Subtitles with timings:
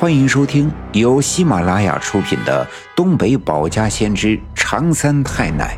[0.00, 5.76] 欢迎收听由喜马拉雅出品的《东北保家先知长三太奶》，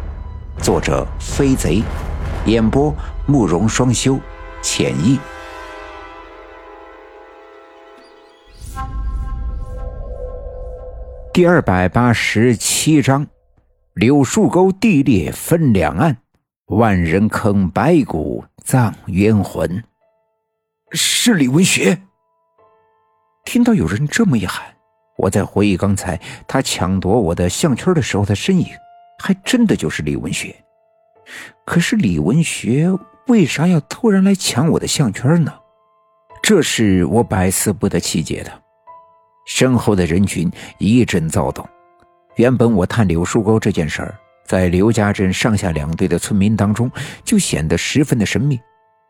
[0.63, 1.83] 作者飞贼，
[2.45, 2.95] 演播
[3.27, 4.21] 慕容双修，
[4.61, 5.19] 浅意。
[11.33, 13.27] 第二百八十七章：
[13.95, 16.19] 柳树沟地裂分两岸，
[16.67, 19.83] 万人坑白骨葬冤魂。
[20.93, 22.03] 是李文学。
[23.45, 24.65] 听到有人这么一喊，
[25.17, 28.67] 我在回忆刚才他抢夺我的项圈的时候的身影，
[29.19, 30.55] 还真的就是李文学。
[31.65, 32.89] 可是李文学
[33.27, 35.53] 为啥要突然来抢我的项圈呢？
[36.43, 38.51] 这是我百思不得其解的。
[39.47, 41.67] 身后的人群一阵躁动。
[42.37, 44.15] 原本我探柳树沟这件事儿，
[44.47, 46.91] 在刘家镇上下两队的村民当中
[47.25, 48.59] 就显得十分的神秘，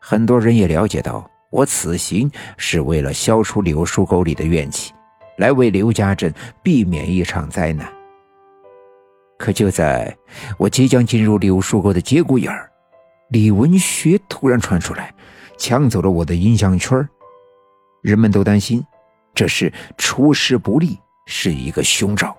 [0.01, 1.30] 很多人也了解到。
[1.51, 4.93] 我此行是为了消除柳树沟里的怨气，
[5.37, 7.91] 来为刘家镇避免一场灾难。
[9.37, 10.15] 可就在
[10.57, 12.71] 我即将进入柳树沟的节骨眼儿，
[13.29, 15.13] 李文学突然窜出来，
[15.57, 17.07] 抢走了我的音像圈
[18.01, 18.83] 人们都担心
[19.33, 22.35] 这是出师不利，是一个凶兆。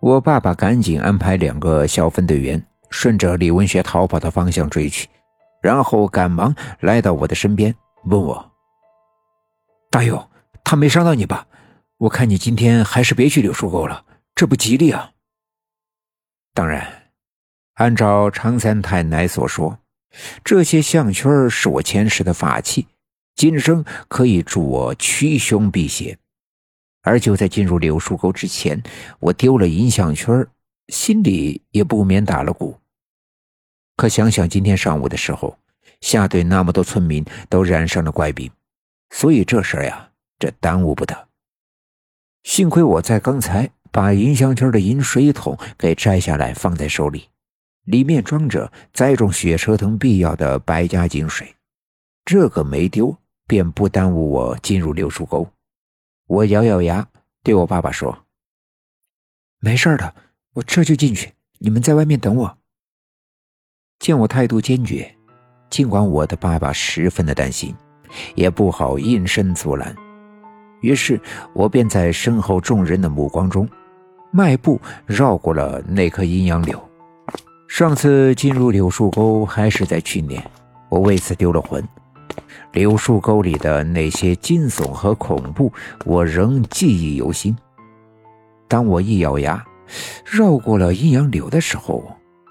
[0.00, 5.06] 我爸爸赶紧安排两个小分队员，顺着李文学逃跑的方向追去。
[5.60, 8.52] 然后赶忙来到我的身边，问我
[9.90, 10.30] ：“大勇，
[10.64, 11.46] 他没伤到你吧？
[11.98, 15.12] 我看你今天还是别去柳树沟了，这不吉利啊。”
[16.54, 17.12] 当然，
[17.74, 19.78] 按照常三太奶所说，
[20.42, 22.88] 这些项圈是我前世的法器，
[23.36, 26.18] 今生可以助我驱凶避邪。
[27.02, 28.82] 而就在进入柳树沟之前，
[29.20, 30.46] 我丢了银项圈，
[30.88, 32.79] 心里也不免打了鼓。
[34.00, 35.58] 可想想今天上午的时候，
[36.00, 38.50] 下队那么多村民都染上了怪病，
[39.10, 41.28] 所以这事儿呀，这耽误不得。
[42.42, 47.28] 幸亏我在刚才把银香圈的银水桶给摘下来放在手里，
[47.84, 51.54] 里面装着栽种雪蛇藤必要的白家井水，
[52.24, 53.14] 这个没丢，
[53.46, 55.46] 便不耽误我进入柳树沟。
[56.26, 57.06] 我咬咬牙，
[57.42, 58.24] 对我爸爸说
[59.60, 60.14] ：“没事的，
[60.54, 62.56] 我这就进去，你们在外面等我。”
[64.00, 65.14] 见我态度坚决，
[65.68, 67.74] 尽管我的爸爸十分的担心，
[68.34, 69.94] 也不好应声阻拦。
[70.80, 71.20] 于是，
[71.52, 73.68] 我便在身后众人的目光中，
[74.32, 76.82] 迈步绕过了那棵阴阳柳。
[77.68, 80.42] 上次进入柳树沟还是在去年，
[80.88, 81.86] 我为此丢了魂。
[82.72, 85.70] 柳树沟里的那些惊悚和恐怖，
[86.06, 87.54] 我仍记忆犹新。
[88.66, 89.62] 当我一咬牙，
[90.24, 92.02] 绕过了阴阳柳的时候，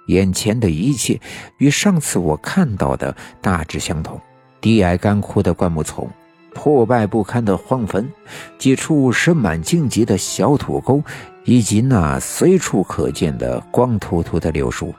[0.10, 1.20] 眼前的一切
[1.58, 4.20] 与上次我看到的大致相同：
[4.60, 6.10] 低矮干枯的灌木丛，
[6.54, 8.10] 破败不堪的荒坟，
[8.58, 11.02] 几处深满荆棘的小土沟，
[11.46, 14.94] 以及那随处可见的光秃秃的柳树。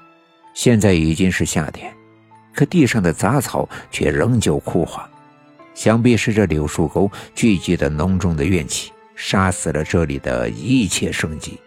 [0.55, 1.93] 现在已经是夏天，
[2.55, 5.05] 可地上的杂草却仍旧枯黄，
[5.75, 11.59] 想必是这柳树沟聚集的浓重的怨气，杀死了这里的一切生机。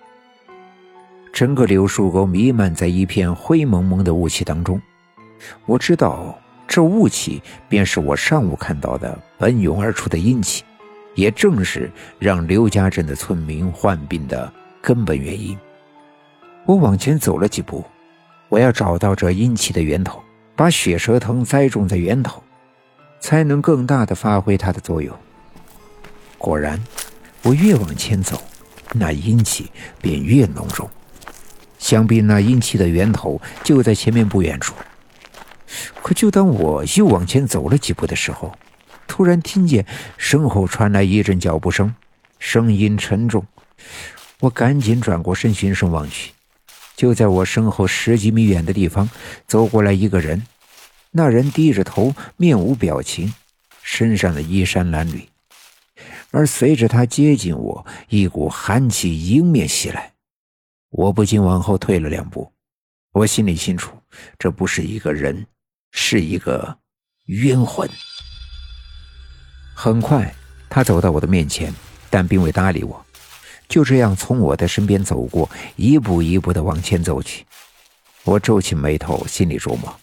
[1.34, 4.80] 整个柳树沟弥漫在一片灰蒙蒙的雾气当中，
[5.66, 10.64] 我知道这雾气便是我上午看到的奔涌而出的阴气，
[11.16, 15.58] 也正是让刘家镇的村民患病的根本原因。
[16.68, 17.84] 我往前走了几步，
[18.48, 20.22] 我要找到这阴气的源头，
[20.56, 22.44] 把血蛇藤栽种在源头，
[23.20, 25.12] 才能更大的发挥它的作用。
[26.38, 26.80] 果然，
[27.42, 28.40] 我越往前走，
[28.94, 30.88] 那阴气便越浓重。
[31.84, 34.74] 想必那阴气的源头就在前面不远处。
[36.02, 38.56] 可就当我又往前走了几步的时候，
[39.06, 39.86] 突然听见
[40.16, 41.94] 身后传来一阵脚步声，
[42.40, 43.46] 声音沉重。
[44.40, 46.32] 我赶紧转过身循声望去，
[46.96, 49.10] 就在我身后十几米远的地方
[49.46, 50.42] 走过来一个人。
[51.12, 53.34] 那人低着头，面无表情，
[53.82, 55.24] 身上的衣衫褴褛。
[56.32, 60.13] 而随着他接近我，一股寒气迎面袭来。
[60.96, 62.54] 我不禁往后退了两步，
[63.14, 63.98] 我心里清楚，
[64.38, 65.44] 这不是一个人，
[65.92, 66.78] 是一个
[67.26, 67.90] 冤魂。
[69.74, 70.32] 很快，
[70.70, 71.74] 他走到我的面前，
[72.12, 73.04] 但并未搭理我，
[73.68, 77.44] 就这样从我的身边走过，一步一步的往前走去。
[78.24, 80.00] 我皱起眉头，心里琢磨：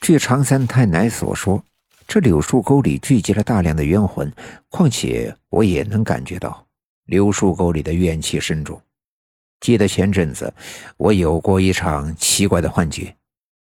[0.00, 1.62] 据常三太奶所说，
[2.08, 4.32] 这柳树沟里聚集了大量的冤魂，
[4.70, 6.66] 况且我也能感觉到
[7.04, 8.80] 柳树沟里的怨气深重。
[9.60, 10.52] 记得前阵子，
[10.96, 13.16] 我有过一场奇怪的幻觉，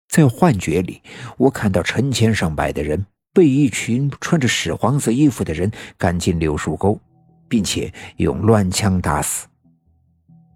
[0.09, 1.01] 在幻觉里，
[1.37, 6.99] 我看到成千上百的人被一群穿着屎黄色衣服的人赶进柳树沟，
[7.47, 9.47] 并且用乱枪打死。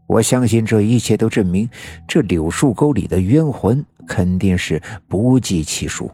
[0.07, 1.69] 我相信这一切都证明，
[2.07, 6.11] 这柳树沟里的冤魂肯定是不计其数。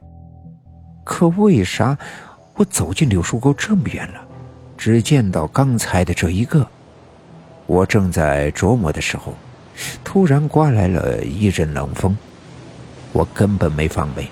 [1.04, 1.98] 可为啥
[2.56, 4.28] 我走进柳树沟这么远了，
[4.78, 6.70] 只见到刚才的这一个？
[7.68, 9.36] 我正在琢磨的时候，
[10.04, 12.18] 突然刮来了一阵冷风，
[13.12, 14.28] 我根本没防备，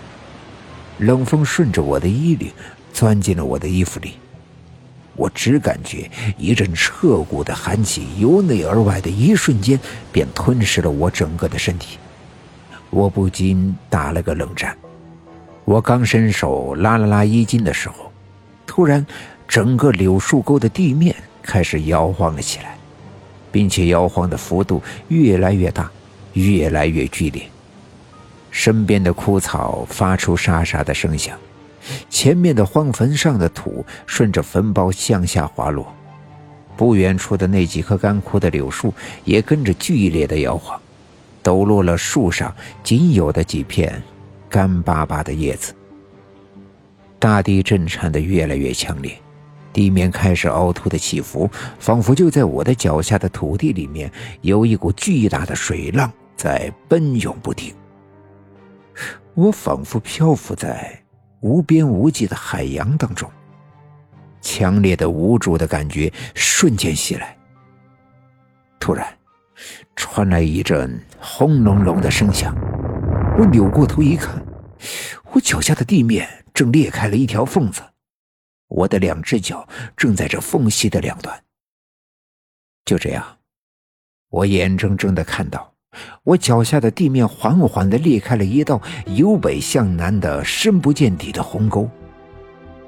[0.97, 2.49] 冷风顺着我的衣领
[2.93, 4.13] 钻进了我的衣服里。
[5.17, 9.79] 我只感觉一阵彻骨的寒气由内而外的一瞬间
[10.11, 11.97] 便吞噬了我整个的身体，
[12.89, 14.75] 我不禁打了个冷战。
[15.65, 18.11] 我刚伸手拉了拉衣襟的时候，
[18.65, 19.05] 突然
[19.47, 22.77] 整个柳树沟的地面开始摇晃了起来，
[23.55, 25.89] 并且摇晃的幅度越来越大，
[26.33, 27.41] 越来越剧烈。
[28.51, 31.37] 身边的枯草发出沙沙的声响。
[32.09, 35.87] 前面的荒坟上的土顺着坟包向下滑落，
[36.75, 38.93] 不远处的那几棵干枯的柳树
[39.23, 40.77] 也跟着剧烈的摇晃，
[41.41, 42.53] 抖落了树上
[42.83, 44.03] 仅有的几片
[44.49, 45.73] 干巴巴的叶子。
[47.17, 49.17] 大地震颤的越来越强烈，
[49.75, 57.75] 地面开始凹凸的起伏，仿佛就在我的脚下的土地里面有一股巨大的水浪在奔涌不停。
[59.33, 60.97] 我仿佛漂浮在。
[61.41, 63.29] 无边无际的海洋当中，
[64.41, 67.37] 强烈的无助的感觉瞬间袭来。
[68.79, 69.05] 突然，
[69.95, 72.55] 传来一阵轰隆隆的声响。
[73.37, 74.43] 我扭过头一看，
[75.33, 77.83] 我脚下的地面正裂开了一条缝子，
[78.67, 81.43] 我的两只脚正在这缝隙的两端。
[82.83, 83.37] 就这样，
[84.29, 85.73] 我眼睁睁的看到。
[86.23, 91.89] 我脚下的地面缓缓的裂开了一道由北向南的深不见底的鸿沟，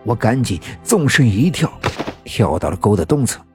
[0.03, 1.71] 我赶紧纵身一跳，
[2.25, 3.46] 跳到了沟的东侧。